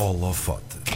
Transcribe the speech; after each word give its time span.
Holofote. 0.00 0.89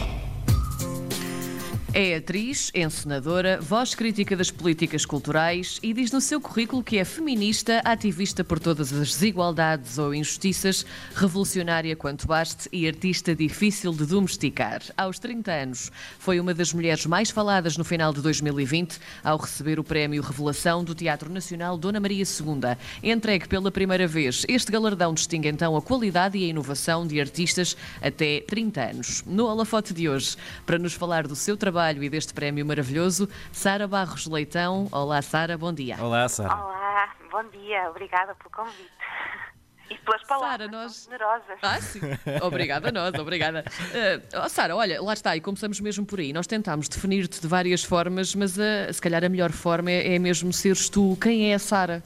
É 1.97 2.17
atriz, 2.17 2.71
encenadora, 2.75 3.57
voz 3.61 3.95
crítica 3.95 4.35
das 4.35 4.51
políticas 4.51 5.05
culturais 5.05 5.79
e 5.81 5.93
diz 5.93 6.11
no 6.11 6.19
seu 6.19 6.41
currículo 6.41 6.83
que 6.83 6.97
é 6.97 7.05
feminista, 7.05 7.79
ativista 7.85 8.43
por 8.43 8.59
todas 8.59 8.91
as 8.91 9.13
desigualdades 9.13 9.97
ou 9.97 10.13
injustiças, 10.13 10.85
revolucionária 11.15 11.95
quanto 11.95 12.27
baste 12.27 12.67
e 12.69 12.85
artista 12.85 13.33
difícil 13.33 13.93
de 13.93 14.05
domesticar. 14.05 14.81
Aos 14.97 15.19
30 15.19 15.49
anos, 15.49 15.89
foi 16.19 16.37
uma 16.37 16.53
das 16.53 16.73
mulheres 16.73 17.05
mais 17.05 17.29
faladas 17.29 17.77
no 17.77 17.85
final 17.85 18.11
de 18.11 18.21
2020 18.21 18.99
ao 19.23 19.37
receber 19.37 19.79
o 19.79 19.83
prémio 19.83 20.21
Revelação 20.21 20.83
do 20.83 20.93
Teatro 20.93 21.31
Nacional 21.31 21.77
Dona 21.77 22.01
Maria 22.01 22.25
II. 22.25 22.75
Entregue 23.09 23.47
pela 23.47 23.71
primeira 23.71 24.05
vez, 24.05 24.45
este 24.49 24.69
galardão 24.69 25.13
distingue 25.13 25.47
então 25.47 25.77
a 25.77 25.81
qualidade 25.81 26.37
e 26.37 26.43
a 26.43 26.47
inovação 26.49 27.07
de 27.07 27.21
artistas 27.21 27.77
até 28.01 28.41
30 28.41 28.81
anos. 28.81 29.23
No 29.25 29.45
holofote 29.45 29.93
de 29.93 30.09
hoje, 30.09 30.35
para 30.65 30.77
nos 30.77 30.93
falar 30.93 31.25
do 31.25 31.37
seu 31.37 31.55
trabalho 31.55 31.84
trabalho 31.85 32.03
e 32.03 32.09
deste 32.09 32.33
prémio 32.33 32.65
maravilhoso, 32.65 33.29
Sara 33.51 33.87
Barros 33.87 34.25
Leitão. 34.25 34.87
Olá, 34.91 35.21
Sara, 35.21 35.55
bom 35.55 35.71
dia. 35.71 35.97
Olá, 35.99 36.27
Sara. 36.27 36.55
Olá, 36.55 37.13
bom 37.31 37.43
dia, 37.49 37.89
obrigada 37.89 38.33
pelo 38.35 38.49
convite. 38.49 38.91
E 39.87 39.95
pelas 39.99 40.23
palavras 40.23 40.57
Sara, 40.57 40.67
nós... 40.67 41.03
generosas. 41.03 41.59
Ah, 41.61 41.79
sim. 41.79 41.99
Obrigada 42.41 42.89
a 42.89 42.91
nós, 42.91 43.13
obrigada. 43.19 43.63
Uh, 43.69 44.43
oh, 44.43 44.49
Sara, 44.49 44.75
olha, 44.75 44.99
lá 44.99 45.13
está, 45.13 45.37
e 45.37 45.41
começamos 45.41 45.79
mesmo 45.79 46.03
por 46.03 46.19
aí. 46.19 46.33
Nós 46.33 46.47
tentámos 46.47 46.89
definir-te 46.89 47.39
de 47.39 47.47
várias 47.47 47.83
formas, 47.83 48.33
mas 48.33 48.57
uh, 48.57 48.91
se 48.91 48.99
calhar 48.99 49.23
a 49.23 49.29
melhor 49.29 49.51
forma 49.51 49.91
é, 49.91 50.15
é 50.15 50.17
mesmo 50.17 50.51
seres 50.51 50.89
tu. 50.89 51.15
Quem 51.21 51.51
é 51.51 51.53
a 51.53 51.59
Sara? 51.59 52.01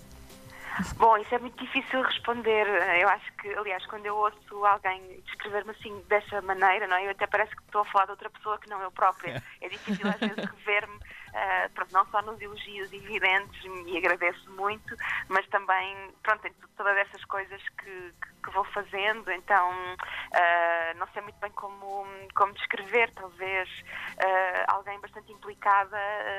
Bom, 0.95 1.17
isso 1.17 1.33
é 1.33 1.39
muito 1.39 1.57
difícil 1.63 2.01
responder. 2.01 2.67
Eu 2.99 3.09
acho 3.09 3.33
que, 3.33 3.49
aliás, 3.53 3.85
quando 3.88 4.05
eu 4.05 4.15
ouço 4.15 4.65
alguém 4.65 5.21
descrever-me 5.25 5.71
assim 5.71 6.03
dessa 6.07 6.41
maneira, 6.41 6.88
não 6.88 6.97
é? 6.97 7.05
Eu 7.05 7.11
até 7.11 7.27
parece 7.27 7.55
que 7.55 7.61
estou 7.63 7.81
a 7.81 7.85
falar 7.85 8.05
de 8.05 8.11
outra 8.11 8.29
pessoa 8.29 8.57
que 8.59 8.69
não 8.69 8.81
eu 8.81 8.91
própria. 8.91 9.41
É 9.61 9.69
difícil 9.69 10.07
às 10.07 10.19
vezes 10.19 10.35
rever-me, 10.35 10.95
uh, 10.95 11.69
pronto, 11.73 11.94
não 11.94 12.05
só 12.07 12.22
nos 12.22 12.39
elogios 12.41 12.91
evidentes 12.94 13.61
e 13.88 13.97
agradeço 13.97 14.50
muito, 14.52 14.95
mas 15.27 15.45
também, 15.47 15.95
pronto, 16.23 16.47
em 16.47 16.53
todas 16.77 16.97
essas 16.97 17.23
coisas 17.25 17.61
que, 17.69 18.13
que 18.44 18.50
vou 18.52 18.63
fazendo. 18.66 19.30
Então, 19.31 19.69
uh, 19.72 20.97
não 20.97 21.07
sei 21.13 21.22
muito 21.22 21.39
bem 21.39 21.52
como, 21.52 22.05
como 22.35 22.53
descrever, 22.53 23.11
talvez 23.16 23.69
uh, 23.69 24.63
alguém 24.67 25.00
bastante 25.00 25.31
implicada 25.31 25.97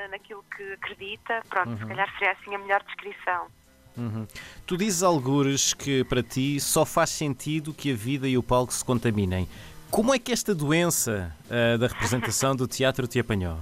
naquilo 0.09 0.43
que 0.55 0.73
acredita. 0.73 1.41
Pronto, 1.49 1.69
uhum. 1.69 1.77
se 1.77 1.85
calhar 1.85 2.11
seria 2.13 2.31
assim 2.31 2.55
a 2.55 2.59
melhor 2.59 2.81
descrição. 2.83 3.49
Uhum. 3.97 4.25
Tu 4.65 4.77
dizes, 4.77 5.03
algures, 5.03 5.73
que 5.73 6.03
para 6.03 6.23
ti 6.23 6.59
só 6.59 6.85
faz 6.85 7.09
sentido 7.09 7.73
que 7.73 7.91
a 7.91 7.95
vida 7.95 8.27
e 8.27 8.37
o 8.37 8.43
palco 8.43 8.73
se 8.73 8.83
contaminem. 8.83 9.47
Como 9.89 10.13
é 10.13 10.19
que 10.19 10.31
esta 10.31 10.55
doença 10.55 11.35
uh, 11.47 11.77
da 11.77 11.87
representação 11.87 12.55
do 12.55 12.67
teatro 12.67 13.07
te 13.07 13.19
apanhou? 13.19 13.59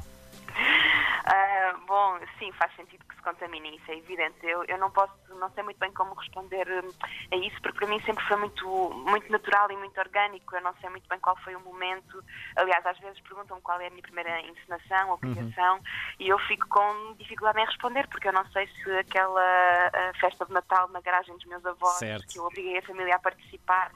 Sim, 2.40 2.52
faz 2.54 2.74
sentido 2.76 3.06
contaminem, 3.30 3.76
isso 3.76 3.92
é 3.92 3.98
evidente. 3.98 4.38
Eu, 4.44 4.64
eu 4.66 4.78
não 4.78 4.90
posso, 4.92 5.14
não 5.36 5.52
sei 5.52 5.64
muito 5.64 5.78
bem 5.78 5.92
como 5.94 6.14
responder 6.16 6.68
hum, 6.68 6.90
a 7.32 7.36
isso, 7.36 7.62
porque 7.62 7.78
para 7.78 7.88
mim 7.88 8.02
sempre 8.04 8.24
foi 8.26 8.38
muito, 8.38 8.66
muito 9.08 9.32
natural 9.32 9.72
e 9.72 9.78
muito 9.78 10.00
orgânico. 10.00 10.56
Eu 10.56 10.62
não 10.62 10.74
sei 10.82 10.90
muito 10.90 11.08
bem 11.08 11.20
qual 11.20 11.36
foi 11.38 11.56
o 11.56 11.60
momento. 11.60 12.24
Aliás, 12.56 12.86
às 12.86 12.98
vezes 13.00 13.20
perguntam 13.22 13.62
qual 13.62 13.80
é 13.80 13.88
a 13.88 13.90
minha 13.90 14.02
primeira 14.02 14.42
encenação 14.42 15.10
ou 15.10 15.20
uhum. 15.24 15.34
criação 15.34 15.76
uhum. 15.76 15.84
e 16.20 16.30
eu 16.30 16.40
fico 16.40 16.68
com 16.68 17.14
dificuldade 17.18 17.60
em 17.60 17.66
responder, 17.66 18.08
porque 18.08 18.28
eu 18.28 18.34
não 18.34 18.46
sei 18.52 18.68
se 18.68 18.92
aquela 18.98 19.92
festa 20.20 20.46
de 20.46 20.54
Natal 20.54 20.88
na 20.90 21.02
garagem 21.02 21.36
dos 21.36 21.46
meus 21.46 21.66
avós, 21.66 21.98
certo. 21.98 22.28
que 22.28 22.40
eu 22.40 22.46
obriguei 22.46 22.78
a 22.78 22.82
família 22.82 23.16
a 23.16 23.20
participar, 23.20 23.92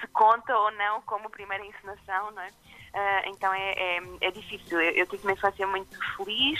se 0.00 0.06
conta 0.08 0.56
ou 0.56 0.70
não 0.72 1.02
como 1.02 1.30
primeira 1.30 1.64
encenação, 1.64 2.30
não 2.30 2.42
é? 2.42 2.48
Uh, 2.88 3.28
então 3.28 3.52
é, 3.52 3.72
é, 3.72 4.02
é 4.22 4.30
difícil. 4.30 4.80
Eu, 4.80 4.92
eu 4.92 5.06
tive 5.06 5.22
uma 5.24 5.32
infância 5.32 5.66
muito 5.66 5.98
feliz, 6.16 6.58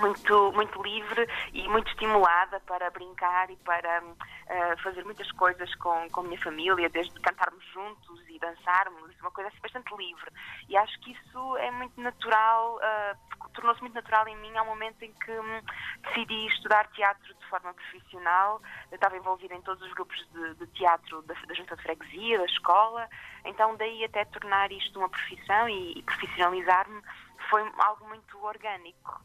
muito, 0.00 0.52
muito 0.52 0.82
livre 0.82 1.26
e 1.52 1.68
muito 1.68 1.88
estimulada 1.88 2.60
para 2.60 2.90
brincar 2.90 3.50
e 3.50 3.56
para 3.56 4.02
uh, 4.02 4.82
fazer 4.82 5.04
muitas 5.04 5.30
coisas 5.32 5.74
com, 5.76 6.08
com 6.10 6.20
a 6.20 6.24
minha 6.24 6.40
família, 6.40 6.88
desde 6.88 7.18
cantarmos 7.20 7.64
juntos 7.72 8.22
e 8.28 8.38
dançarmos, 8.38 9.18
uma 9.20 9.30
coisa 9.30 9.48
assim 9.48 9.60
bastante 9.60 9.94
livre. 9.96 10.30
E 10.68 10.76
acho 10.76 10.98
que 11.00 11.12
isso 11.12 11.56
é 11.58 11.70
muito 11.70 12.00
natural, 12.00 12.76
uh, 12.76 13.50
tornou-se 13.54 13.80
muito 13.80 13.94
natural 13.94 14.28
em 14.28 14.36
mim 14.36 14.56
ao 14.56 14.66
momento 14.66 15.02
em 15.02 15.12
que 15.12 15.32
um, 15.32 15.62
decidi 16.02 16.46
estudar 16.48 16.86
teatro 16.88 17.34
de 17.34 17.46
forma 17.46 17.72
profissional. 17.74 18.60
Eu 18.90 18.96
estava 18.96 19.16
envolvida 19.16 19.54
em 19.54 19.62
todos 19.62 19.82
os 19.86 19.92
grupos 19.94 20.16
de, 20.32 20.54
de 20.54 20.66
teatro 20.68 21.22
da, 21.22 21.34
da 21.34 21.54
Junta 21.54 21.76
de 21.76 21.82
Freguesia, 21.82 22.38
da 22.38 22.44
escola, 22.44 23.08
então 23.44 23.76
daí 23.76 24.04
até 24.04 24.24
tornar 24.26 24.70
isto 24.72 24.98
uma 24.98 25.08
profissão 25.08 25.68
e, 25.68 25.98
e 25.98 26.02
profissionalizar-me 26.02 27.02
foi 27.48 27.62
algo 27.78 28.08
muito 28.08 28.38
orgânico. 28.44 29.20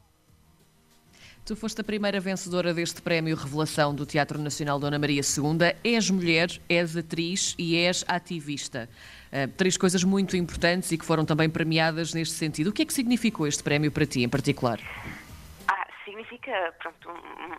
Tu 1.52 1.56
foste 1.58 1.82
a 1.82 1.84
primeira 1.84 2.18
vencedora 2.18 2.74
deste 2.74 3.02
prémio 3.02 3.36
Revelação 3.36 3.94
do 3.94 4.06
Teatro 4.06 4.40
Nacional 4.40 4.80
Dona 4.80 4.98
Maria 4.98 5.20
II. 5.20 5.76
És 5.84 6.10
mulher, 6.10 6.50
és 6.70 6.96
atriz 6.96 7.56
e 7.60 7.76
és 7.76 8.06
ativista. 8.08 8.88
Uh, 9.34 9.52
três 9.58 9.76
coisas 9.76 10.02
muito 10.02 10.38
importantes 10.38 10.94
e 10.94 10.98
que 10.98 11.04
foram 11.04 11.26
também 11.26 11.50
premiadas 11.50 12.14
neste 12.14 12.36
sentido. 12.36 12.68
O 12.70 12.72
que 12.72 12.84
é 12.84 12.86
que 12.86 12.94
significou 12.94 13.46
este 13.46 13.62
prémio 13.64 13.92
para 13.92 14.06
ti, 14.06 14.24
em 14.24 14.30
particular? 14.30 14.80
Significa 16.42 16.76
pronto, 16.80 17.10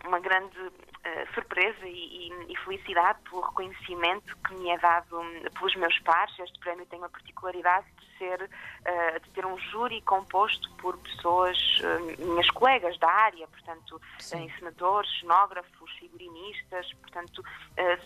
uma 0.05 0.19
grande 0.19 0.59
uh, 0.59 1.33
surpresa 1.33 1.85
e, 1.85 2.29
e, 2.49 2.57
felicidade 2.57 3.19
pelo 3.29 3.41
reconhecimento 3.41 4.37
que 4.45 4.53
me 4.55 4.69
é 4.69 4.77
dado 4.77 5.19
hum, 5.19 5.43
pelos 5.57 5.75
meus 5.75 5.97
pares. 5.99 6.37
Este 6.39 6.59
prémio 6.59 6.85
tem 6.85 6.99
uma 6.99 7.09
particularidade 7.09 7.87
de 7.93 8.17
ser 8.17 8.41
uh, 8.43 9.19
de 9.21 9.29
ter 9.31 9.45
um 9.45 9.57
júri 9.57 10.01
composto 10.01 10.69
por 10.75 10.97
pessoas, 10.97 11.57
uh, 11.79 12.25
minhas 12.25 12.49
colegas 12.51 12.97
da 12.99 13.09
área, 13.09 13.47
portanto, 13.47 14.01
encenadores, 14.35 15.19
cenógrafos, 15.19 15.91
figurinistas, 15.93 16.91
portanto, 16.93 17.43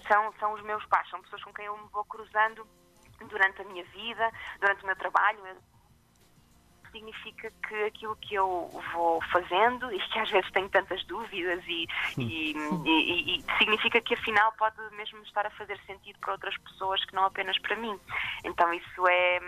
são, 0.07 0.33
são 0.39 0.53
os 0.53 0.61
meus 0.61 0.85
pares, 0.85 1.09
são 1.09 1.21
pessoas 1.21 1.43
com 1.43 1.53
quem 1.53 1.65
eu 1.65 1.77
me 1.77 1.87
vou 1.91 2.05
cruzando 2.05 2.67
durante 3.29 3.61
a 3.61 3.65
minha 3.65 3.83
vida, 3.85 4.31
durante 4.59 4.83
o 4.83 4.85
meu 4.85 4.95
trabalho 4.95 5.39
significa 6.91 7.51
que 7.67 7.75
aquilo 7.85 8.15
que 8.17 8.35
eu 8.35 8.69
vou 8.93 9.21
fazendo 9.31 9.91
e 9.93 9.99
que 9.99 10.19
às 10.19 10.29
vezes 10.29 10.49
tenho 10.51 10.69
tantas 10.69 11.03
dúvidas 11.05 11.63
e, 11.67 11.87
e, 12.17 12.55
e, 12.85 13.37
e, 13.37 13.43
significa 13.57 14.01
que 14.01 14.13
afinal 14.13 14.51
pode 14.57 14.75
mesmo 14.95 15.21
estar 15.23 15.45
a 15.45 15.49
fazer 15.51 15.79
sentido 15.85 16.17
para 16.19 16.33
outras 16.33 16.57
pessoas 16.57 17.03
que 17.05 17.15
não 17.15 17.25
apenas 17.25 17.57
para 17.59 17.75
mim. 17.75 17.97
Então 18.43 18.73
isso 18.73 19.07
é, 19.07 19.39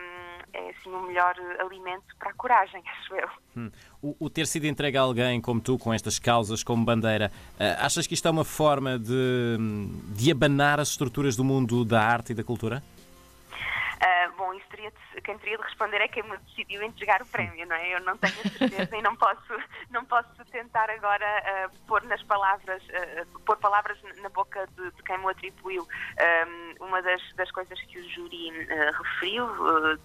é 0.53 0.69
assim 0.69 0.89
o 0.89 1.01
melhor 1.03 1.35
alimento 1.59 2.15
para 2.17 2.31
a 2.31 2.33
coragem, 2.33 2.83
acho 2.85 3.15
eu. 3.15 3.29
Hum. 3.57 3.71
O, 4.01 4.15
o, 4.19 4.29
ter 4.29 4.47
sido 4.47 4.65
entregue 4.65 4.97
a 4.97 5.01
alguém 5.01 5.41
como 5.41 5.59
tu, 5.59 5.77
com 5.77 5.93
estas 5.93 6.19
causas 6.19 6.63
como 6.63 6.85
bandeira, 6.85 7.31
uh, 7.55 7.83
achas 7.83 8.07
que 8.07 8.13
isto 8.13 8.27
é 8.27 8.31
uma 8.31 8.45
forma 8.45 8.97
de, 8.97 9.57
de 10.15 10.31
abanar 10.31 10.79
as 10.79 10.89
estruturas 10.89 11.35
do 11.35 11.43
mundo 11.43 11.83
da 11.83 12.01
arte 12.01 12.31
e 12.31 12.35
da 12.35 12.43
cultura? 12.43 12.81
Uh, 13.51 14.37
bom, 14.37 14.53
isso 14.53 14.65
teria 14.69 14.91
de, 14.91 14.97
quem 15.21 15.37
teria 15.37 15.57
de 15.57 15.63
responder 15.63 16.01
é 16.01 16.07
quem 16.07 16.23
me 16.23 16.37
decidiu 16.37 16.83
entregar 16.83 17.21
o 17.21 17.25
prémio, 17.25 17.65
não 17.65 17.75
é? 17.75 17.95
Eu 17.95 18.01
não 18.01 18.17
tenho 18.17 18.33
a 18.33 18.49
certeza 18.49 18.97
e 18.97 19.01
não 19.01 19.15
posso, 19.15 19.53
não 19.89 20.05
posso 20.05 20.45
tentar 20.51 20.89
agora 20.89 21.25
uh, 21.25 21.85
pôr 21.87 22.03
nas 22.03 22.21
palavras, 22.23 22.81
uh, 22.83 23.39
pôr 23.41 23.57
palavras 23.57 23.97
na 24.21 24.29
boca 24.29 24.67
de, 24.75 24.91
de 24.91 25.03
quem 25.03 25.17
me 25.17 25.29
atribuiu. 25.29 25.87
Um, 26.79 26.85
uma 26.85 27.01
das, 27.01 27.21
das 27.33 27.51
coisas 27.51 27.79
que 27.81 27.99
o 27.99 28.09
júri 28.09 28.49
referiu 28.69 29.47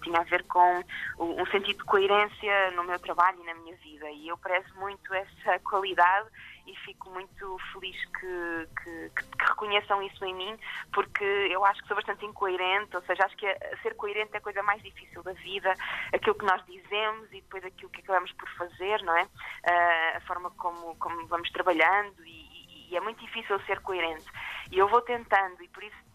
tinha 0.03 0.19
a 0.19 0.23
ver 0.23 0.43
com 0.43 0.83
um 1.19 1.45
sentido 1.47 1.77
de 1.77 1.83
coerência 1.85 2.71
no 2.71 2.83
meu 2.83 2.99
trabalho 2.99 3.39
e 3.41 3.45
na 3.45 3.53
minha 3.55 3.75
vida 3.77 4.09
e 4.11 4.27
eu 4.27 4.37
prezo 4.37 4.73
muito 4.75 5.13
essa 5.13 5.59
qualidade 5.59 6.27
e 6.67 6.75
fico 6.77 7.09
muito 7.11 7.57
feliz 7.71 7.95
que, 8.05 8.67
que, 8.83 9.09
que, 9.09 9.45
reconheçam 9.47 10.01
isso 10.01 10.25
em 10.25 10.33
mim, 10.33 10.57
porque 10.91 11.23
eu 11.23 11.63
acho 11.63 11.81
que 11.81 11.87
sou 11.87 11.95
bastante 11.95 12.25
incoerente, 12.25 12.95
ou 12.95 13.03
seja, 13.03 13.23
acho 13.23 13.37
que 13.37 13.47
ser 13.83 13.95
coerente 13.95 14.31
é 14.33 14.37
a 14.37 14.41
coisa 14.41 14.63
mais 14.63 14.81
difícil 14.81 15.04
da 15.23 15.33
vida, 15.33 15.73
aquilo 16.13 16.35
que 16.35 16.45
nós 16.45 16.63
dizemos 16.65 17.27
e 17.31 17.41
depois 17.41 17.63
aquilo 17.63 17.89
que 17.89 18.01
acabamos 18.01 18.31
por 18.33 18.49
fazer, 18.51 19.01
não 19.03 19.17
é? 19.17 19.23
Uh, 19.23 20.17
a 20.17 20.21
forma 20.21 20.51
como, 20.51 20.95
como 20.95 21.27
vamos 21.27 21.49
trabalhando 21.51 22.25
e, 22.25 22.89
e 22.89 22.97
é 22.97 23.01
muito 23.01 23.23
difícil 23.25 23.59
ser 23.61 23.79
coerente. 23.81 24.25
E 24.71 24.77
eu 24.77 24.87
vou 24.87 25.01
tentando 25.01 25.61
e 25.63 25.67
por 25.69 25.83
isso 25.83 26.05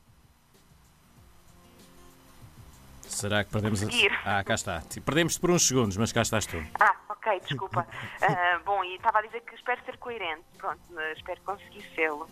Será 3.10 3.44
que 3.44 3.50
perdemos. 3.50 3.82
A... 3.82 4.38
Ah, 4.38 4.44
cá 4.44 4.54
está. 4.54 4.82
Perdemos-te 5.04 5.40
por 5.40 5.50
uns 5.50 5.66
segundos, 5.66 5.96
mas 5.96 6.12
cá 6.12 6.22
estás 6.22 6.46
tu. 6.46 6.56
Ah, 6.78 6.94
ok, 7.08 7.40
desculpa. 7.40 7.86
Uh, 8.22 8.62
bom, 8.64 8.84
e 8.84 8.94
estava 8.94 9.18
a 9.18 9.22
dizer 9.22 9.40
que 9.42 9.54
espero 9.56 9.84
ser 9.84 9.98
coerente. 9.98 10.44
Pronto, 10.56 10.80
espero 11.16 11.40
conseguir 11.42 11.82
sê-lo. 11.94 12.28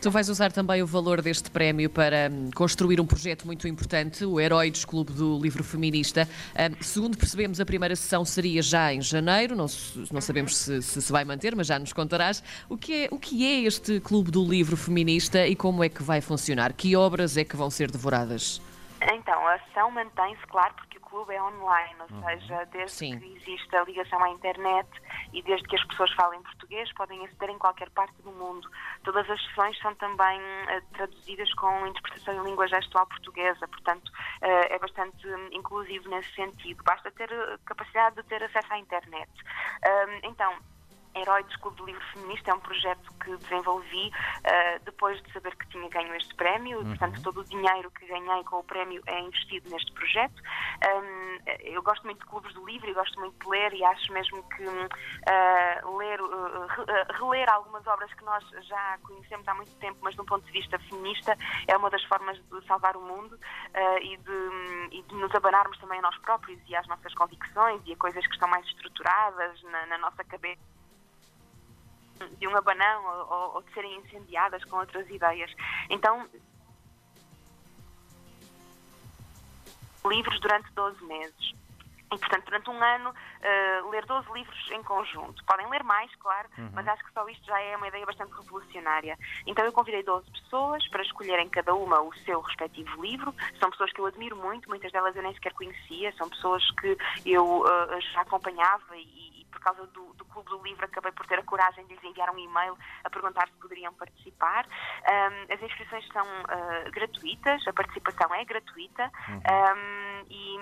Tu 0.00 0.10
vais 0.10 0.28
usar 0.28 0.52
também 0.52 0.82
o 0.82 0.86
valor 0.86 1.22
deste 1.22 1.50
prémio 1.50 1.88
para 1.88 2.30
hum, 2.30 2.50
construir 2.54 3.00
um 3.00 3.06
projeto 3.06 3.46
muito 3.46 3.66
importante, 3.68 4.24
o 4.24 4.40
Heróides 4.40 4.84
Clube 4.84 5.12
do 5.12 5.38
Livro 5.38 5.62
Feminista. 5.62 6.28
Um, 6.54 6.82
segundo 6.82 7.16
percebemos, 7.16 7.60
a 7.60 7.64
primeira 7.64 7.94
sessão 7.94 8.24
seria 8.24 8.62
já 8.62 8.92
em 8.92 9.00
janeiro, 9.00 9.54
não, 9.54 9.66
não 10.10 10.20
sabemos 10.20 10.56
se, 10.56 10.82
se, 10.82 11.02
se 11.02 11.12
vai 11.12 11.24
manter, 11.24 11.54
mas 11.54 11.66
já 11.66 11.78
nos 11.78 11.92
contarás. 11.92 12.42
O 12.68 12.76
que, 12.76 13.04
é, 13.04 13.08
o 13.10 13.18
que 13.18 13.46
é 13.46 13.60
este 13.60 14.00
Clube 14.00 14.30
do 14.30 14.44
Livro 14.44 14.76
Feminista 14.76 15.46
e 15.46 15.54
como 15.54 15.84
é 15.84 15.88
que 15.88 16.02
vai 16.02 16.20
funcionar? 16.20 16.72
Que 16.72 16.96
obras 16.96 17.36
é 17.36 17.44
que 17.44 17.56
vão 17.56 17.70
ser 17.70 17.90
devoradas? 17.90 18.60
Então, 19.12 19.46
a 19.46 19.54
ação 19.54 19.90
mantém-se, 19.90 20.46
claro, 20.46 20.74
porque 20.74 20.98
o 20.98 21.00
clube 21.00 21.34
é 21.34 21.42
online, 21.42 21.96
ou 22.00 22.16
Uhum. 22.16 22.22
seja, 22.24 22.64
desde 22.66 22.96
Sim. 22.96 23.18
que 23.18 23.26
existe 23.36 23.76
a 23.76 23.84
ligação 23.84 24.22
à 24.22 24.28
internet 24.30 24.88
e 25.32 25.42
desde 25.42 25.66
que 25.68 25.76
as 25.76 25.84
pessoas 25.86 26.12
falem 26.12 26.40
português, 26.42 26.92
podem 26.94 27.24
aceder 27.24 27.50
em 27.50 27.58
qualquer 27.58 27.90
parte 27.90 28.14
do 28.22 28.30
mundo. 28.30 28.68
Todas 29.02 29.28
as 29.28 29.42
sessões 29.46 29.78
são 29.80 29.94
também 29.96 30.40
eh, 30.68 30.80
traduzidas 30.92 31.52
com 31.54 31.86
interpretação 31.86 32.34
em 32.34 32.44
língua 32.44 32.66
gestual 32.68 33.06
portuguesa, 33.06 33.66
portanto, 33.68 34.10
eh, 34.40 34.74
é 34.74 34.78
bastante 34.78 35.26
hum, 35.26 35.48
inclusivo 35.52 36.08
nesse 36.08 36.32
sentido. 36.34 36.82
Basta 36.84 37.10
ter 37.10 37.30
eh, 37.30 37.58
capacidade 37.66 38.16
de 38.16 38.22
ter 38.24 38.42
acesso 38.42 38.72
à 38.72 38.78
internet. 38.78 39.30
Hum, 39.84 40.20
então, 40.22 40.54
Heróides 41.14 41.54
Clube 41.56 41.76
do 41.76 41.84
Livro 41.84 42.02
Feminista 42.14 42.50
é 42.50 42.54
um 42.54 42.60
projeto 42.60 43.11
que 43.22 43.36
desenvolvi 43.36 44.08
uh, 44.10 44.84
depois 44.84 45.22
de 45.22 45.32
saber 45.32 45.54
que 45.56 45.68
tinha 45.68 45.88
ganho 45.88 46.14
este 46.14 46.34
prémio, 46.34 46.78
Uhum. 46.78 46.88
portanto 46.88 47.22
todo 47.22 47.40
o 47.40 47.44
dinheiro 47.44 47.90
que 47.92 48.06
ganhei 48.06 48.44
com 48.44 48.56
o 48.58 48.64
prémio 48.64 49.02
é 49.06 49.20
investido 49.20 49.68
neste 49.70 49.92
projeto. 49.92 50.42
Um, 50.86 51.38
eu 51.60 51.82
gosto 51.82 52.04
muito 52.04 52.18
de 52.20 52.26
clubes 52.26 52.52
do 52.54 52.64
livro 52.66 52.88
e 52.88 52.94
gosto 52.94 53.18
muito 53.20 53.38
de 53.42 53.48
ler 53.48 53.72
e 53.74 53.84
acho 53.84 54.12
mesmo 54.12 54.42
que 54.50 54.64
uh, 54.64 55.96
ler, 55.96 56.20
uh, 56.20 56.66
re- 56.66 57.18
reler 57.18 57.48
algumas 57.52 57.86
obras 57.86 58.12
que 58.14 58.24
nós 58.24 58.44
já 58.62 58.98
conhecemos 59.02 59.46
há 59.46 59.54
muito 59.54 59.72
tempo, 59.76 59.98
mas 60.02 60.14
de 60.14 60.20
um 60.20 60.24
ponto 60.24 60.44
de 60.46 60.52
vista 60.52 60.78
feminista, 60.80 61.36
é 61.68 61.76
uma 61.76 61.90
das 61.90 62.02
formas 62.04 62.36
de 62.50 62.66
salvar 62.66 62.96
o 62.96 63.00
mundo 63.00 63.38
e, 64.02 64.16
de, 64.16 64.88
e 64.98 65.02
de 65.02 65.14
nos 65.14 65.34
abanarmos 65.34 65.78
também 65.78 65.98
a 65.98 66.02
nós 66.02 66.16
próprios 66.18 66.60
e 66.68 66.74
às 66.76 66.86
nossas 66.86 67.12
convicções 67.14 67.80
e 67.86 67.92
a 67.92 67.96
coisas 67.96 68.26
que 68.26 68.32
estão 68.32 68.48
mais 68.48 68.64
estruturadas 68.66 69.62
na, 69.64 69.86
na 69.86 69.98
nossa 69.98 70.22
cabeça 70.24 70.60
de 72.38 72.48
um 72.48 72.56
abanão 72.56 73.04
ou, 73.30 73.54
ou 73.56 73.62
de 73.62 73.72
serem 73.72 73.98
incendiadas 73.98 74.64
com 74.64 74.76
outras 74.76 75.08
ideias. 75.10 75.50
Então, 75.90 76.28
livros 80.04 80.40
durante 80.40 80.72
12 80.72 81.04
meses. 81.04 81.54
E, 82.12 82.18
portanto, 82.18 82.44
durante 82.44 82.68
um 82.68 82.82
ano, 82.82 83.10
uh, 83.10 83.88
ler 83.88 84.04
12 84.04 84.30
livros 84.32 84.70
em 84.70 84.82
conjunto. 84.82 85.42
Podem 85.46 85.66
ler 85.70 85.82
mais, 85.82 86.14
claro, 86.16 86.46
mas 86.74 86.86
acho 86.86 87.02
que 87.04 87.12
só 87.12 87.26
isto 87.26 87.46
já 87.46 87.58
é 87.58 87.74
uma 87.74 87.88
ideia 87.88 88.04
bastante 88.04 88.34
revolucionária. 88.34 89.18
Então, 89.46 89.64
eu 89.64 89.72
convidei 89.72 90.02
12 90.02 90.30
pessoas 90.30 90.86
para 90.88 91.02
escolherem 91.02 91.48
cada 91.48 91.74
uma 91.74 92.02
o 92.02 92.14
seu 92.16 92.40
respectivo 92.42 93.00
livro. 93.00 93.34
São 93.58 93.70
pessoas 93.70 93.90
que 93.92 94.00
eu 94.00 94.06
admiro 94.06 94.36
muito, 94.36 94.68
muitas 94.68 94.92
delas 94.92 95.16
eu 95.16 95.22
nem 95.22 95.32
sequer 95.32 95.54
conhecia, 95.54 96.12
são 96.12 96.28
pessoas 96.28 96.62
que 96.72 96.98
eu 97.24 97.62
uh, 97.62 98.00
já 98.12 98.20
acompanhava 98.20 98.94
e 98.94 99.31
por 99.52 99.60
causa 99.60 99.86
do, 99.88 100.14
do, 100.14 100.24
Clube 100.24 100.48
do 100.50 100.62
Livro 100.62 100.84
acabei 100.84 101.12
por 101.12 101.24
ter 101.26 101.38
a 101.38 101.44
coragem 101.44 101.86
de 101.86 101.94
lhes 101.94 102.02
enviar 102.02 102.28
um 102.30 102.38
e-mail 102.38 102.76
a 103.04 103.10
perguntar 103.10 103.46
se 103.46 103.52
poderiam 103.60 103.94
participar. 103.94 104.66
Um, 104.66 105.44
as 105.52 105.62
inscrições 105.62 106.04
são 106.08 106.24
uh, 106.24 106.90
gratuitas, 106.90 107.64
a 107.68 107.72
participação 107.72 108.34
é 108.34 108.44
gratuita 108.44 109.12
uhum. 109.28 109.36
um, 109.36 110.24
e, 110.30 110.58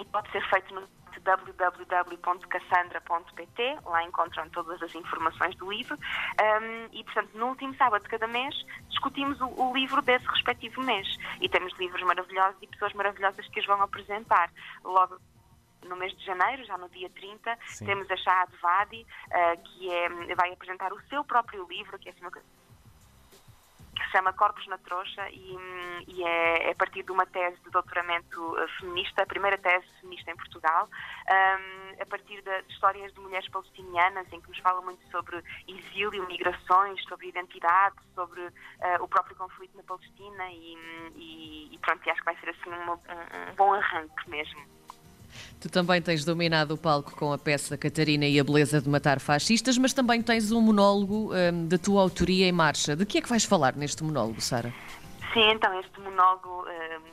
e, 0.00 0.04
pode 0.06 0.30
ser 0.32 0.42
feito 0.50 0.74
no 0.74 0.82
www.cassandra.pt, 1.20 3.78
lá 3.84 4.02
encontram 4.04 4.48
todas 4.50 4.80
as 4.82 4.94
informações 4.94 5.56
do 5.56 5.68
livro 5.70 5.96
um, 5.96 6.88
e, 6.92 7.02
portanto, 7.04 7.36
no 7.36 7.48
último 7.48 7.74
sábado 7.76 8.02
de 8.02 8.08
cada 8.08 8.26
mês 8.26 8.54
discutimos 8.88 9.38
o, 9.40 9.46
o, 9.46 9.72
livro 9.74 10.02
desse 10.02 10.26
respectivo 10.26 10.82
mês 10.82 11.06
e 11.40 11.48
temos 11.48 11.72
livros 11.78 12.02
maravilhosos 12.02 12.60
e 12.62 12.66
pessoas 12.66 12.92
maravilhosas 12.94 13.46
que 13.48 13.60
os 13.60 13.66
vão 13.66 13.80
apresentar. 13.82 14.50
Logo 14.84 15.20
no 15.84 15.96
mês 15.96 16.16
de 16.16 16.24
janeiro, 16.24 16.64
já 16.64 16.76
no 16.76 16.88
dia 16.88 17.10
30, 17.10 17.58
Sim. 17.66 17.86
temos 17.86 18.10
a 18.10 18.16
Shahad 18.16 18.52
Vadi, 18.60 19.06
uh, 19.26 19.62
que 19.62 19.90
é, 19.90 20.34
vai 20.34 20.52
apresentar 20.52 20.92
o 20.92 21.00
seu 21.02 21.24
próprio 21.24 21.66
livro, 21.68 21.98
que 21.98 22.08
é 22.08 22.12
assim 22.12 22.20
uma 22.20 22.30
coisa 22.30 22.46
que 23.98 24.04
se 24.04 24.12
chama 24.12 24.32
Corpos 24.32 24.66
na 24.68 24.78
Trouxa 24.78 25.28
e, 25.30 25.56
e 26.06 26.22
é, 26.22 26.68
é, 26.68 26.70
a 26.70 26.74
partir 26.74 27.02
de 27.02 27.10
uma 27.10 27.26
tese 27.26 27.56
de 27.64 27.70
doutoramento 27.70 28.56
feminista, 28.78 29.22
a 29.22 29.26
primeira 29.26 29.58
tese 29.58 29.86
feminista 30.00 30.30
em 30.30 30.36
Portugal, 30.36 30.88
um, 30.88 32.02
a 32.02 32.06
partir 32.06 32.40
de, 32.42 32.62
de, 32.62 32.72
histórias 32.72 33.12
de 33.12 33.20
mulheres 33.20 33.48
palestinianas 33.48 34.32
em 34.32 34.40
que 34.40 34.48
nos 34.48 34.58
fala 34.58 34.80
muito 34.82 35.04
sobre 35.10 35.42
exílio, 35.66 36.26
migrações, 36.28 37.02
sobre 37.04 37.28
identidade, 37.28 37.96
sobre 38.14 38.40
uh, 38.40 38.52
o 39.00 39.08
próprio 39.08 39.36
conflito 39.36 39.76
na 39.76 39.82
Palestina 39.82 40.50
e, 40.50 40.76
e, 41.16 41.74
e 41.74 41.78
pronto, 41.78 42.06
e 42.06 42.10
acho 42.10 42.20
que 42.20 42.24
vai 42.24 42.36
ser 42.36 42.50
assim 42.50 42.70
um, 42.70 42.92
um 42.92 43.54
bom 43.56 43.74
arranque 43.74 44.30
mesmo. 44.30 44.77
Tu 45.60 45.68
também 45.68 46.00
tens 46.00 46.24
dominado 46.24 46.74
o 46.74 46.78
palco 46.78 47.16
com 47.16 47.32
a 47.32 47.38
peça 47.38 47.76
Catarina 47.76 48.26
e 48.26 48.38
a 48.38 48.44
Beleza 48.44 48.80
de 48.80 48.88
Matar 48.88 49.18
Fascistas, 49.18 49.76
mas 49.76 49.92
também 49.92 50.22
tens 50.22 50.52
um 50.52 50.60
monólogo 50.60 51.32
um, 51.34 51.66
da 51.66 51.76
tua 51.76 52.00
autoria 52.00 52.46
em 52.46 52.52
marcha. 52.52 52.94
De 52.94 53.04
que 53.04 53.18
é 53.18 53.20
que 53.20 53.28
vais 53.28 53.44
falar 53.44 53.74
neste 53.74 54.04
monólogo, 54.04 54.40
Sara? 54.40 54.72
Sim, 55.32 55.50
então 55.50 55.78
este 55.78 56.00
monólogo 56.00 56.62
uh, 56.62 56.68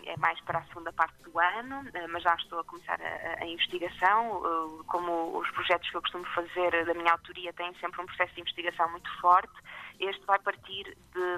é 0.06 0.16
mais 0.18 0.40
para 0.42 0.60
a 0.60 0.66
segunda 0.66 0.94
parte 0.94 1.16
do 1.24 1.38
ano, 1.38 1.82
uh, 1.82 2.10
mas 2.10 2.24
já 2.24 2.34
estou 2.36 2.60
a 2.60 2.64
começar 2.64 2.98
a, 3.02 3.44
a 3.44 3.46
investigação. 3.46 4.38
Uh, 4.38 4.84
como 4.86 5.38
os 5.38 5.50
projetos 5.52 5.90
que 5.90 5.98
eu 5.98 6.02
costumo 6.02 6.26
fazer 6.28 6.86
da 6.86 6.94
minha 6.94 7.12
autoria 7.12 7.52
têm 7.54 7.74
sempre 7.76 8.02
um 8.02 8.06
processo 8.06 8.34
de 8.36 8.42
investigação 8.42 8.90
muito 8.92 9.10
forte, 9.20 9.54
este 10.00 10.26
vai 10.26 10.40
partir 10.40 10.84
de, 10.84 11.38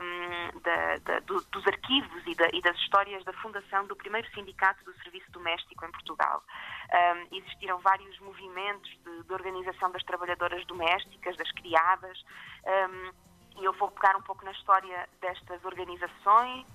de, 0.61 0.99
de, 1.03 1.19
do, 1.21 1.41
dos 1.51 1.67
arquivos 1.67 2.23
e, 2.25 2.35
e, 2.55 2.61
das 2.61 2.75
histórias 2.77 3.23
da 3.23 3.33
fundação 3.33 3.85
do 3.87 3.95
primeiro 3.95 4.27
sindicato 4.33 4.83
do 4.85 4.93
serviço 4.97 5.31
doméstico 5.31 5.85
em 5.85 5.91
Portugal. 5.91 6.43
Um, 6.91 7.37
existiram 7.37 7.79
vários 7.79 8.19
movimentos 8.19 8.89
de, 9.03 9.33
organização 9.33 9.91
das 9.91 10.03
trabalhadoras 10.03 10.65
domésticas, 10.65 11.35
das 11.37 11.51
criadas, 11.51 12.23
um, 12.65 13.11
e 13.59 13.65
eu 13.65 13.73
vou 13.73 13.89
pegar 13.91 14.15
um 14.15 14.21
pouco 14.21 14.43
na 14.45 14.51
história 14.51 15.07
destas 15.21 15.63
organizações. 15.65 16.65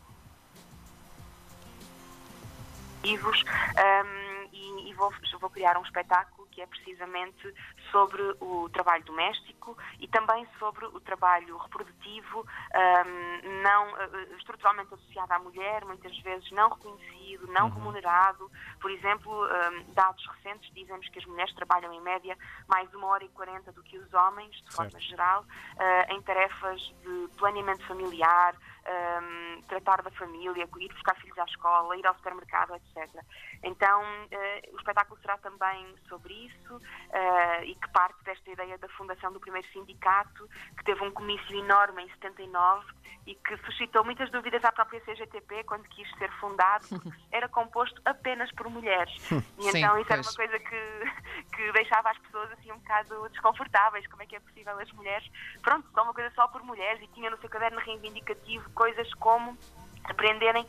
Um, 3.05 4.49
e, 4.53 4.91
e 4.91 4.95
vou, 4.95 5.13
vou 5.41 5.51
criar 5.51 5.77
um 5.77 5.83
espetáculo 5.83 6.47
que 6.53 6.61
é 6.61 6.67
precisamente 6.67 7.53
sobre 7.91 8.23
o 8.41 8.69
trabalho 8.69 9.03
doméstico 9.05 9.77
e 9.99 10.07
também 10.07 10.47
sobre 10.59 10.85
o 10.87 11.01
trabalho 11.01 11.57
reprodutivo, 11.57 12.41
um, 12.41 13.63
não 13.63 13.93
uh, 13.93 14.37
estruturalmente 14.39 14.95
associado 14.95 15.33
à 15.33 15.39
mulher, 15.39 15.85
muitas 15.85 16.17
vezes 16.21 16.51
não 16.53 16.69
reconhecido, 16.69 17.22
não 17.49 17.67
uhum. 17.67 17.75
remunerado. 17.75 18.51
Por 18.81 18.91
exemplo, 18.91 19.33
um, 19.33 19.93
dados 19.93 20.27
recentes 20.27 20.73
dizem-nos 20.75 21.09
que 21.09 21.19
as 21.19 21.25
mulheres 21.27 21.55
trabalham 21.55 21.93
em 21.93 22.01
média 22.01 22.37
mais 22.69 22.93
uma 22.95 23.07
hora 23.09 23.25
e 23.25 23.29
quarenta 23.29 23.73
do 23.73 23.83
que 23.83 23.99
os 23.99 24.13
homens, 24.15 24.51
de 24.51 24.73
certo. 24.73 24.93
forma 24.93 25.01
geral, 25.01 25.43
uh, 25.43 26.13
em 26.13 26.23
tarefas 26.23 26.81
de 27.03 27.29
planeamento 27.37 27.85
familiar, 27.87 28.55
um, 28.83 29.63
tratar 29.63 30.03
da 30.03 30.11
família, 30.11 30.65
ir 30.65 30.93
buscar 30.93 31.15
filhos 31.17 31.39
à 31.39 31.45
escola, 31.45 31.97
ir 31.97 32.07
ao 32.07 32.15
supermercado, 32.17 32.75
etc. 32.75 33.23
Então, 33.63 34.03
uh, 34.03 34.75
o 34.75 34.77
espetáculo 34.77 35.21
será 35.21 35.39
também 35.39 35.95
sobre 36.09 36.33
isso 36.33 36.77
uh, 36.77 37.65
e 37.65 37.75
que 37.75 37.89
parte 37.91 38.23
desta 38.25 38.51
ideia 38.51 38.77
da 38.79 38.89
fundação 38.89 39.33
do 39.33 39.41
primeiro 39.41 39.67
sindicato, 39.69 40.49
que 40.77 40.85
teve 40.85 41.03
um 41.05 41.11
comício 41.11 41.57
enorme 41.57 42.03
em 42.05 42.11
79 42.15 43.02
e 43.27 43.35
que 43.35 43.57
suscitou 43.59 44.05
muitas 44.05 44.31
dúvidas 44.31 44.65
à 44.65 44.73
própria 44.73 45.01
CGTP 45.01 45.65
quando 45.65 45.85
quis 45.85 46.09
ser 46.19 46.31
fundado, 46.41 46.85
porque 46.89 47.11
era 47.31 47.49
composto 47.49 48.01
apenas 48.05 48.51
por 48.53 48.69
mulheres. 48.69 49.15
E 49.59 49.71
Sim, 49.71 49.79
então 49.79 49.99
isso 49.99 50.09
pois. 50.09 50.11
era 50.11 50.23
uma 50.23 50.35
coisa 50.35 50.59
que, 50.59 51.55
que 51.57 51.73
deixava 51.73 52.11
as 52.11 52.19
pessoas 52.19 52.51
assim 52.53 52.73
um 52.73 52.79
bocado 52.79 53.29
desconfortáveis. 53.29 54.07
Como 54.09 54.23
é 54.23 54.27
que 54.27 54.37
é 54.37 54.41
possível 54.41 54.79
as 54.79 54.91
mulheres? 54.93 55.29
Pronto, 55.63 55.89
só 55.95 56.03
uma 56.03 56.15
coisa 56.15 56.31
só 56.35 56.49
por 56.49 56.63
mulheres 56.65 57.01
e 57.03 57.07
tinha 57.09 57.31
no 57.31 57.39
seu 57.39 57.49
caderno 57.49 57.79
reivindicativo 57.79 58.69
coisas 58.71 59.13
como 59.15 59.57
aprenderem 60.05 60.63
uh, 60.63 60.67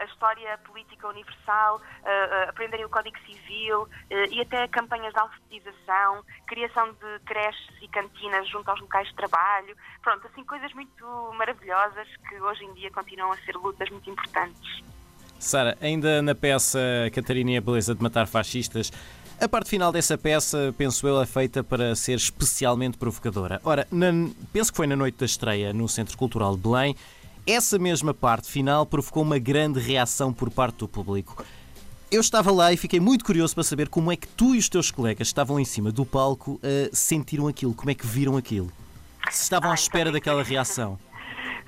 a 0.00 0.04
história 0.04 0.58
política 0.58 1.08
universal, 1.08 1.76
uh, 1.76 1.80
uh, 1.80 2.50
aprenderem 2.50 2.84
o 2.84 2.88
Código 2.88 3.16
Civil 3.26 3.88
e 4.30 4.40
até 4.40 4.68
campanhas 4.68 5.12
de 5.12 5.18
alfabetização, 5.18 6.22
criação 6.46 6.92
de 6.92 7.18
creches 7.24 7.82
e 7.82 7.88
cantinas 7.88 8.48
junto 8.48 8.70
aos 8.70 8.80
locais 8.80 9.08
de 9.08 9.14
trabalho. 9.14 9.76
Pronto, 10.02 10.26
assim, 10.26 10.44
coisas 10.44 10.72
muito 10.74 11.04
maravilhosas 11.34 12.08
que 12.28 12.40
hoje 12.40 12.64
em 12.64 12.72
dia 12.74 12.90
continuam 12.90 13.32
a 13.32 13.36
ser 13.38 13.56
lutas 13.56 13.88
muito 13.90 14.08
importantes. 14.10 14.82
Sara, 15.38 15.76
ainda 15.80 16.22
na 16.22 16.34
peça 16.34 16.78
Catarina 17.12 17.50
e 17.50 17.56
a 17.56 17.60
Beleza 17.60 17.94
de 17.94 18.02
Matar 18.02 18.26
Fascistas, 18.28 18.92
a 19.40 19.48
parte 19.48 19.70
final 19.70 19.90
dessa 19.90 20.16
peça, 20.16 20.72
penso 20.78 21.04
eu, 21.04 21.20
é 21.20 21.26
feita 21.26 21.64
para 21.64 21.96
ser 21.96 22.14
especialmente 22.14 22.96
provocadora. 22.96 23.60
Ora, 23.64 23.88
na, 23.90 24.12
penso 24.52 24.70
que 24.70 24.76
foi 24.76 24.86
na 24.86 24.94
noite 24.94 25.18
da 25.18 25.26
estreia 25.26 25.72
no 25.72 25.88
Centro 25.88 26.16
Cultural 26.16 26.54
de 26.54 26.62
Belém. 26.62 26.94
Essa 27.46 27.76
mesma 27.76 28.14
parte 28.14 28.48
final 28.48 28.86
provocou 28.86 29.22
uma 29.22 29.38
grande 29.38 29.80
reação 29.80 30.32
por 30.32 30.48
parte 30.48 30.76
do 30.76 30.88
público. 30.88 31.44
Eu 32.08 32.20
estava 32.20 32.52
lá 32.52 32.72
e 32.72 32.76
fiquei 32.76 33.00
muito 33.00 33.24
curioso 33.24 33.52
para 33.54 33.64
saber 33.64 33.88
como 33.88 34.12
é 34.12 34.16
que 34.16 34.28
tu 34.28 34.54
e 34.54 34.58
os 34.58 34.68
teus 34.68 34.92
colegas 34.92 35.16
que 35.16 35.22
estavam 35.32 35.58
em 35.58 35.64
cima 35.64 35.90
do 35.90 36.06
palco 36.06 36.52
uh, 36.52 36.60
sentiram 36.92 37.48
aquilo, 37.48 37.74
como 37.74 37.90
é 37.90 37.94
que 37.94 38.06
viram 38.06 38.36
aquilo. 38.36 38.70
Se 39.30 39.42
estavam 39.42 39.72
à 39.72 39.74
espera 39.74 40.12
daquela 40.12 40.44
reação. 40.44 40.98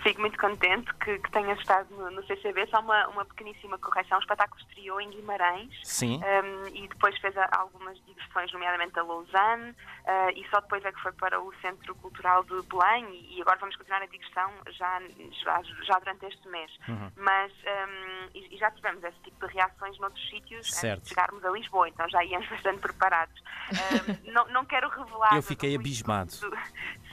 Fico 0.04 0.20
muito 0.20 0.38
contente 0.38 0.92
que, 0.96 1.18
que 1.18 1.30
tenhas 1.30 1.58
estado 1.58 1.88
no, 1.96 2.10
no, 2.10 2.22
CCB. 2.26 2.66
Só 2.66 2.80
uma, 2.80 3.08
uma 3.08 3.24
pequeníssima 3.24 3.78
correção. 3.78 4.18
O 4.18 4.20
espetáculo 4.20 4.60
estreou 4.60 5.00
em 5.00 5.08
Guimarães. 5.08 5.72
Sim. 5.82 6.20
Um, 6.22 6.68
e 6.76 6.86
depois 6.86 7.18
fez 7.20 7.34
algumas 7.52 7.96
digressões, 8.04 8.52
nomeadamente 8.52 8.98
a 8.98 9.02
Lausanne. 9.02 9.70
Uh, 9.70 10.30
e 10.36 10.46
só 10.50 10.60
depois 10.60 10.84
é 10.84 10.92
que 10.92 11.00
foi 11.00 11.12
para 11.12 11.40
o 11.40 11.50
Centro 11.62 11.94
Cultural 11.94 12.44
de 12.44 12.60
Belém. 12.68 13.06
E, 13.14 13.38
e 13.38 13.40
agora 13.40 13.56
vamos 13.58 13.76
continuar 13.76 14.02
a 14.02 14.06
digressão 14.06 14.52
já, 14.72 15.00
já, 15.42 15.62
já 15.86 15.98
durante 15.98 16.26
este 16.26 16.46
mês. 16.48 16.70
Uhum. 16.86 17.10
Mas 17.16 17.50
um, 17.52 18.28
e, 18.34 18.54
e, 18.54 18.58
já 18.58 18.70
tivemos 18.72 19.02
esse 19.02 19.18
tipo 19.20 19.46
de 19.46 19.54
reações 19.54 19.98
noutros 19.98 20.28
sítios 20.28 20.70
certo. 20.70 20.98
antes 20.98 21.08
de 21.08 21.14
chegarmos 21.14 21.42
a 21.42 21.50
Lisboa. 21.50 21.88
Então 21.88 22.06
já 22.10 22.22
íamos 22.22 22.46
bastante 22.52 22.78
preparados. 22.80 23.42
Um, 23.72 24.32
não, 24.32 24.46
não 24.48 24.64
quero 24.66 24.86
revelar. 24.90 25.34
Eu 25.34 25.42
fiquei 25.42 25.74
abismado. 25.74 26.30
Do, 26.38 26.54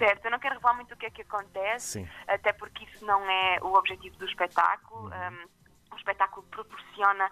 certo, 0.01 0.25
eu 0.25 0.31
não 0.31 0.39
quero 0.39 0.55
revelar 0.55 0.73
muito 0.73 0.93
o 0.93 0.97
que 0.97 1.05
é 1.05 1.11
que 1.11 1.21
acontece. 1.21 1.99
Sim. 1.99 2.09
Até 2.27 2.51
porque 2.53 2.85
isso 2.85 3.05
não 3.05 3.21
é 3.29 3.59
o 3.61 3.73
objetivo 3.75 4.17
do 4.17 4.25
espetáculo. 4.25 5.03
Uhum. 5.03 5.11
Um, 5.11 5.61
o 5.93 5.97
espetáculo 5.97 6.45
proporciona 6.47 7.29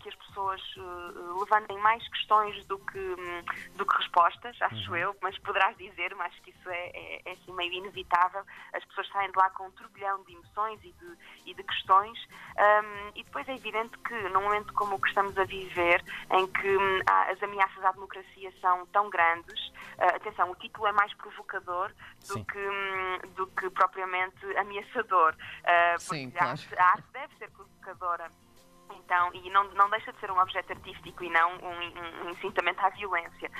que 0.00 0.08
as 0.08 0.14
pessoas 0.14 0.60
uh, 0.76 1.40
levantem 1.40 1.78
mais 1.78 2.06
questões 2.08 2.64
do 2.66 2.78
que, 2.78 2.98
um, 2.98 3.76
do 3.76 3.86
que 3.86 3.96
respostas, 3.96 4.56
acho 4.60 4.90
uhum. 4.90 4.96
eu, 4.96 5.16
mas 5.22 5.38
poderás 5.38 5.76
dizer, 5.76 6.14
mas 6.14 6.28
acho 6.28 6.42
que 6.42 6.50
isso 6.50 6.70
é, 6.70 6.90
é, 6.94 7.22
é 7.24 7.32
assim 7.32 7.52
meio 7.52 7.72
inevitável. 7.72 8.44
As 8.72 8.84
pessoas 8.84 9.08
saem 9.08 9.30
de 9.30 9.38
lá 9.38 9.50
com 9.50 9.66
um 9.66 9.70
turbilhão 9.72 10.22
de 10.24 10.32
emoções 10.32 10.78
e 10.84 10.92
de, 10.92 11.18
e 11.46 11.54
de 11.54 11.62
questões. 11.62 12.18
Um, 12.56 13.12
e 13.14 13.24
depois 13.24 13.48
é 13.48 13.54
evidente 13.54 13.96
que, 13.98 14.14
num 14.28 14.42
momento 14.42 14.72
como 14.74 14.96
o 14.96 15.00
que 15.00 15.08
estamos 15.08 15.36
a 15.36 15.44
viver, 15.44 16.02
em 16.32 16.46
que 16.46 16.76
um, 16.76 17.00
as 17.06 17.42
ameaças 17.42 17.84
à 17.84 17.92
democracia 17.92 18.52
são 18.60 18.86
tão 18.86 19.10
grandes, 19.10 19.68
uh, 19.98 20.16
atenção, 20.16 20.50
o 20.50 20.56
título 20.56 20.86
é 20.86 20.92
mais 20.92 21.12
provocador 21.14 21.92
do 22.28 22.44
que, 22.44 22.58
hum, 22.58 23.18
do 23.34 23.46
que 23.48 23.70
propriamente 23.70 24.44
ameaçador. 24.56 25.34
Uh, 25.34 25.98
Sim, 25.98 26.30
claro. 26.30 26.58
a 26.76 26.84
arte 26.84 27.08
deve 27.12 27.34
ser 27.36 27.50
provocadora 27.50 28.30
então, 28.94 29.30
e 29.34 29.50
não, 29.50 29.64
não 29.74 29.90
deixa 29.90 30.12
de 30.12 30.20
ser 30.20 30.30
um 30.30 30.38
objeto 30.38 30.72
artístico 30.72 31.24
e 31.24 31.30
não 31.30 31.52
um, 31.56 32.26
um 32.26 32.30
incitamento 32.30 32.80
à 32.80 32.88
violência. 32.90 33.50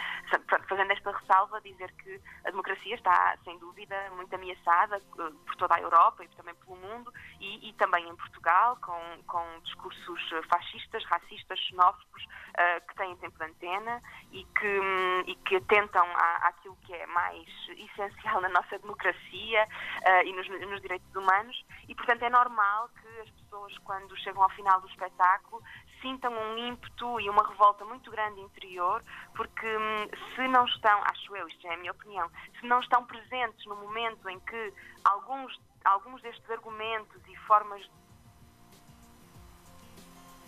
Fazendo 0.78 0.92
esta 0.92 1.11
ressalva, 1.11 1.61
dizer 1.61 1.92
que 1.94 2.20
a 2.44 2.50
democracia 2.50 2.94
está, 2.94 3.37
sem 3.42 3.58
dúvida, 3.58 3.97
muito 4.14 4.32
ameaçada 4.32 4.99
eh, 4.99 5.30
por 5.44 5.56
toda 5.56 5.75
a 5.75 5.80
Europa 5.80 6.23
e 6.23 6.28
também 6.28 6.54
pelo 6.54 6.76
mundo 6.76 7.12
e, 7.40 7.68
e 7.68 7.73
também 7.73 8.08
em 8.08 8.14
Portugal, 8.14 8.78
com, 8.80 9.23
com 9.26 9.61
discursos 9.64 10.20
fascistas, 10.49 11.04
racistas, 11.06 11.58
xenófobos, 11.58 12.23
uh, 12.23 12.87
que 12.87 12.94
têm 12.94 13.16
tempo 13.16 13.37
de 13.38 13.44
antena 13.44 14.00
e 14.30 14.44
que, 14.44 14.78
um, 14.80 15.20
e 15.26 15.35
que 15.35 15.56
atentam 15.56 16.06
àquilo 16.42 16.76
que 16.82 16.94
é 16.94 17.06
mais 17.06 17.49
essencial 17.70 18.40
na 18.40 18.49
nossa 18.50 18.78
democracia 18.78 19.66
uh, 19.66 20.26
e 20.26 20.32
nos, 20.32 20.49
nos 20.49 20.80
direitos 20.80 21.12
humanos. 21.14 21.64
E, 21.88 21.94
portanto, 21.97 22.23
é 22.23 22.30
normal 22.30 22.88
que 23.00 23.20
as 23.20 23.30
pessoas, 23.30 23.76
quando 23.78 24.16
chegam 24.18 24.42
ao 24.42 24.50
final 24.50 24.80
do 24.80 24.88
espetáculo, 24.88 25.61
sintam 26.00 26.32
um 26.32 26.58
ímpeto 26.58 27.20
e 27.20 27.28
uma 27.28 27.47
revolta 27.47 27.85
muito 27.85 28.11
grande 28.11 28.40
interior, 28.40 29.02
porque 29.35 29.66
hum, 29.66 30.08
se 30.35 30.49
não 30.49 30.66
estão, 30.68 31.02
acho 31.04 31.37
eu, 31.37 31.46
isto 31.48 31.66
é 31.66 31.75
a 31.75 31.76
minha 31.76 31.92
opinião, 31.92 32.30
se 32.60 32.66
não 32.66 32.80
estão 32.80 33.04
presentes 33.04 33.64
no 33.66 33.76
momento 33.76 34.28
em 34.28 34.38
que 34.40 34.72
alguns, 35.04 35.58
alguns 35.84 36.22
destes 36.22 36.50
argumentos 36.50 37.20
e 37.28 37.37
formas 37.38 37.88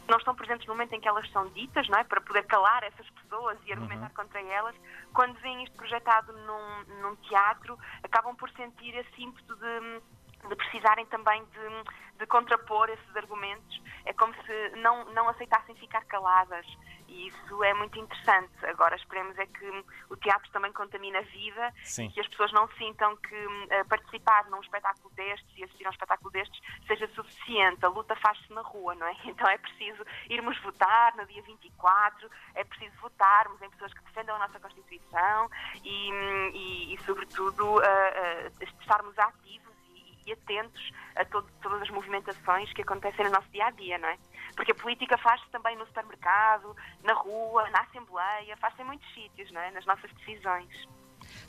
não 0.09 0.19
estão 0.19 0.35
presentes 0.35 0.67
no 0.67 0.75
momento 0.75 0.93
em 0.93 1.00
que 1.00 1.07
elas 1.07 1.31
são 1.31 1.47
ditas, 1.50 1.89
não 1.89 1.99
é? 1.99 2.05
Para 2.05 2.21
poder 2.21 2.45
calar 2.47 2.83
essas 2.83 3.09
pessoas 3.11 3.57
e 3.65 3.73
argumentar 3.73 4.09
uhum. 4.09 4.15
contra 4.15 4.43
elas, 4.43 4.75
quando 5.15 5.39
veem 5.39 5.62
isto 5.62 5.77
projetado 5.77 6.33
num, 6.33 7.00
num 7.00 7.17
teatro, 7.17 7.79
acabam 8.03 8.35
por 8.35 8.50
sentir 8.50 8.93
esse 8.97 9.23
ímpeto 9.23 9.55
de 9.55 10.03
de 10.49 10.57
precisarem 10.57 11.05
também 11.07 11.45
de, 11.45 12.19
de, 12.19 12.27
contrapor 12.27 12.89
esses 12.89 13.17
argumentos. 13.17 13.81
É 14.05 14.12
como 14.12 14.35
se 14.35 14.77
não, 14.77 15.05
não 15.12 15.29
aceitassem 15.29 15.75
ficar 15.77 16.05
caladas. 16.07 16.67
E 17.11 17.26
isso 17.26 17.64
é 17.64 17.75
muito 17.75 17.99
interessante. 17.99 18.64
Agora 18.67 18.95
esperemos 18.95 19.37
é 19.37 19.45
que 19.45 19.85
o 20.09 20.17
teatro 20.17 20.49
também 20.52 20.73
contamina 20.73 21.19
a 21.19 21.23
vida 21.23 21.75
Sim. 21.83 22.07
e 22.07 22.11
que 22.11 22.21
as 22.21 22.29
pessoas 22.29 22.52
não 22.52 22.69
sintam 22.79 23.17
que 23.17 23.35
uh, 23.35 23.85
participar 23.88 24.49
num 24.49 24.61
espetáculo 24.61 25.12
destes 25.14 25.50
e 25.57 25.64
assistir 25.64 25.85
a 25.87 25.88
um 25.88 25.93
espetáculo 25.93 26.31
destes 26.31 26.61
seja 26.87 27.09
suficiente. 27.09 27.85
A 27.85 27.88
luta 27.88 28.14
faz-se 28.14 28.52
na 28.52 28.62
rua, 28.62 28.95
não 28.95 29.07
é? 29.07 29.17
Então 29.31 29.49
é 29.49 29.59
preciso 29.59 30.05
irmos 30.29 30.57
votar 30.61 31.17
no 31.17 31.26
dia 31.26 31.43
24, 31.43 32.31
é 32.55 32.62
preciso 32.64 32.95
votarmos 33.00 33.61
em 33.62 33.71
pessoas 33.71 33.93
que 33.93 34.05
defendam 34.05 34.37
a 34.37 34.38
nossa 34.40 34.61
Constituição 34.61 35.50
e, 35.83 36.11
e, 36.55 36.95
e 36.95 36.99
sobretudo, 37.05 37.64
uh, 37.64 37.79
uh, 37.79 38.64
estarmos 38.81 39.19
ativos 39.19 39.70
e 40.31 40.33
atentos 40.33 40.93
a 41.17 41.25
todo, 41.25 41.47
todas 41.63 41.83
as 41.83 41.91
movimentações 41.91 42.73
que 42.73 42.83
acontecem 42.83 43.25
no 43.25 43.33
nosso 43.33 43.49
dia 43.53 43.67
a 43.67 43.71
dia, 43.71 43.99
não 43.99 44.09
é? 44.09 44.17
Porque 44.55 44.73
a 44.73 44.75
política 44.75 45.19
faz-se 45.19 45.49
também 45.51 45.77
no 45.77 45.87
supermercado, 45.87 46.77
na 47.03 47.15
rua, 47.15 47.69
na 47.71 47.81
Assembleia, 47.81 48.57
faz-se 48.57 48.83
em 48.83 48.85
muitos 48.85 49.15
sítios, 49.15 49.51
não 49.53 49.61
é? 49.61 49.71
Nas 49.71 49.85
nossas 49.87 50.11
decisões. 50.13 50.89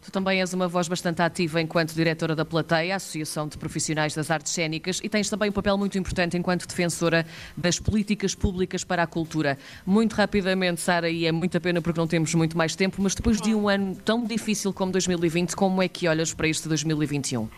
Tu 0.01 0.11
também 0.11 0.39
és 0.39 0.53
uma 0.53 0.67
voz 0.67 0.87
bastante 0.87 1.21
ativa 1.21 1.61
enquanto 1.61 1.93
diretora 1.93 2.35
da 2.35 2.45
Plateia, 2.45 2.95
Associação 2.95 3.47
de 3.47 3.57
Profissionais 3.57 4.13
das 4.13 4.29
Artes 4.29 4.51
Cênicas, 4.51 4.99
e 5.03 5.09
tens 5.09 5.29
também 5.29 5.49
um 5.49 5.53
papel 5.53 5.77
muito 5.77 5.97
importante 5.97 6.37
enquanto 6.37 6.67
defensora 6.67 7.25
das 7.55 7.79
políticas 7.79 8.35
públicas 8.35 8.83
para 8.83 9.03
a 9.03 9.07
cultura. 9.07 9.57
Muito 9.85 10.13
rapidamente, 10.13 10.81
Sara, 10.81 11.09
e 11.09 11.25
é 11.25 11.31
muita 11.31 11.59
pena 11.59 11.81
porque 11.81 11.99
não 11.99 12.07
temos 12.07 12.33
muito 12.33 12.57
mais 12.57 12.75
tempo, 12.75 13.01
mas 13.01 13.15
depois 13.15 13.39
de 13.39 13.53
um 13.53 13.69
ano 13.69 13.95
tão 13.95 14.23
difícil 14.25 14.73
como 14.73 14.91
2020, 14.91 15.55
como 15.55 15.81
é 15.81 15.87
que 15.87 16.07
olhas 16.07 16.33
para 16.33 16.47
este 16.47 16.67
2021? 16.67 17.49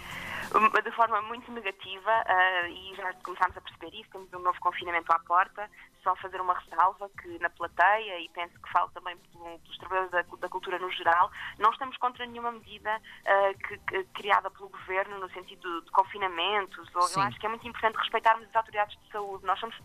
De 0.54 0.92
forma 0.92 1.22
muito 1.24 1.52
negativa 1.52 2.12
uh, 2.12 2.68
e 2.68 2.96
já 2.96 3.12
começámos 3.24 3.58
a 3.58 3.62
perceber 3.62 3.96
isso, 3.96 4.10
temos 4.12 4.32
um 4.34 4.40
novo 4.40 4.60
confinamento 4.60 5.12
à 5.12 5.20
porta, 5.20 5.70
só 6.04 6.16
fazer 6.18 6.40
uma 6.40 6.54
ressalva 6.54 7.10
que 7.22 7.40
na 7.40 7.50
plateia, 7.50 8.20
e 8.20 8.30
penso 8.30 8.54
que 8.62 8.72
falo 8.72 8.90
também 8.92 9.18
pelos 9.18 9.78
trabalhadores 9.78 10.12
da, 10.12 10.38
da, 10.38 10.50
cultura 10.50 10.78
no 10.78 10.92
geral, 10.92 11.32
não 11.58 11.72
estamos 11.72 11.98
contra 11.98 12.26
nenhuma 12.26 12.52
medida 12.52 12.98
uh, 12.98 13.58
que, 13.68 13.78
que, 13.80 14.04
criada 14.14 14.52
pelo 14.52 14.70
governo 14.70 15.20
no 15.20 15.30
sentido 15.32 15.82
de 15.82 15.92
confinamentos, 15.92 16.88
ou, 16.94 17.10
eu 17.16 17.22
acho 17.22 17.40
que 17.40 17.46
é 17.46 17.50
muito 17.50 17.68
importante 17.68 17.98
respeitarmos 17.98 18.48
as 18.48 18.56
autoridades 18.56 18.96
de 19.00 19.12
saúde, 19.12 19.46
nós 19.46 19.60
somos 19.60 19.76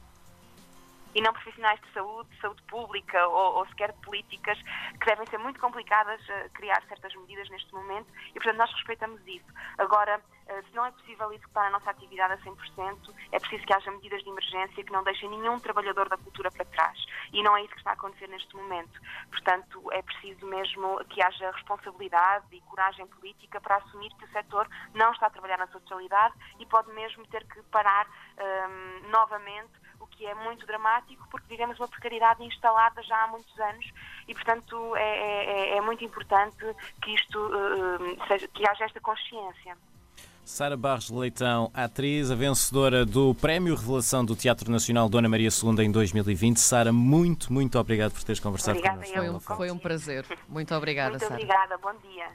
e 1.18 1.20
não 1.20 1.32
profissionais 1.32 1.80
de 1.80 1.92
saúde, 1.92 2.28
de 2.30 2.40
saúde 2.40 2.62
pública 2.62 3.26
ou, 3.26 3.56
ou 3.56 3.66
sequer 3.66 3.92
políticas, 4.04 4.56
que 5.00 5.04
devem 5.04 5.26
ser 5.26 5.38
muito 5.38 5.58
complicadas 5.58 6.20
uh, 6.28 6.48
criar 6.54 6.80
certas 6.86 7.12
medidas 7.16 7.50
neste 7.50 7.74
momento 7.74 8.06
e, 8.30 8.34
portanto, 8.34 8.56
nós 8.56 8.72
respeitamos 8.72 9.20
isso. 9.26 9.52
Agora, 9.78 10.18
uh, 10.20 10.66
se 10.68 10.76
não 10.76 10.86
é 10.86 10.92
possível 10.92 11.32
executar 11.32 11.66
a 11.66 11.70
nossa 11.70 11.90
atividade 11.90 12.34
a 12.34 12.38
100%, 12.38 13.14
é 13.32 13.40
preciso 13.40 13.66
que 13.66 13.74
haja 13.74 13.90
medidas 13.90 14.22
de 14.22 14.30
emergência 14.30 14.84
que 14.84 14.92
não 14.92 15.02
deixem 15.02 15.28
nenhum 15.28 15.58
trabalhador 15.58 16.08
da 16.08 16.16
cultura 16.16 16.52
para 16.52 16.64
trás. 16.66 17.04
E 17.32 17.42
não 17.42 17.56
é 17.56 17.62
isso 17.62 17.72
que 17.72 17.78
está 17.78 17.90
a 17.90 17.94
acontecer 17.94 18.28
neste 18.28 18.54
momento. 18.54 19.00
Portanto, 19.30 19.92
é 19.92 20.00
preciso 20.02 20.46
mesmo 20.46 21.04
que 21.06 21.20
haja 21.20 21.50
responsabilidade 21.50 22.46
e 22.52 22.60
coragem 22.60 23.08
política 23.08 23.60
para 23.60 23.78
assumir 23.78 24.14
que 24.14 24.24
o 24.24 24.28
setor 24.28 24.68
não 24.94 25.10
está 25.10 25.26
a 25.26 25.30
trabalhar 25.30 25.58
na 25.58 25.66
sua 25.66 25.82
e 26.60 26.66
pode 26.66 26.92
mesmo 26.92 27.26
ter 27.26 27.44
que 27.46 27.60
parar 27.64 28.06
um, 28.06 28.42
ehm, 28.42 29.10
novamente 29.10 29.87
o 30.00 30.06
que 30.06 30.26
é 30.26 30.34
muito 30.34 30.66
dramático 30.66 31.26
porque 31.30 31.46
vivemos 31.48 31.78
uma 31.78 31.88
precariedade 31.88 32.42
instalada 32.44 33.02
já 33.02 33.24
há 33.24 33.26
muitos 33.28 33.58
anos 33.58 33.86
e, 34.26 34.34
portanto, 34.34 34.96
é, 34.96 35.02
é, 35.02 35.44
é, 35.44 35.76
é 35.76 35.80
muito 35.80 36.04
importante 36.04 36.56
que 37.02 37.14
isto 37.14 37.38
uh, 37.38 38.26
seja, 38.26 38.48
que 38.48 38.68
haja 38.68 38.84
esta 38.84 39.00
consciência. 39.00 39.76
Sara 40.48 40.78
Barros 40.78 41.10
Leitão, 41.10 41.70
atriz, 41.74 42.30
a 42.30 42.34
vencedora 42.34 43.04
do 43.04 43.34
Prémio 43.34 43.74
Revelação 43.74 44.24
do 44.24 44.34
Teatro 44.34 44.70
Nacional 44.70 45.06
Dona 45.06 45.28
Maria 45.28 45.50
II 45.50 45.84
em 45.84 45.92
2020. 45.92 46.58
Sara, 46.58 46.90
muito, 46.90 47.52
muito 47.52 47.78
obrigado 47.78 48.12
por 48.12 48.22
teres 48.24 48.40
conversado 48.40 48.78
obrigada 48.78 49.04
connosco. 49.04 49.40
Foi 49.42 49.56
um, 49.56 49.58
foi 49.58 49.70
um 49.70 49.78
prazer. 49.78 50.24
Muito 50.48 50.74
obrigada, 50.74 51.10
Muito 51.10 51.22
Sara. 51.22 51.34
obrigada, 51.34 51.76
bom 51.76 51.92
dia. 52.02 52.30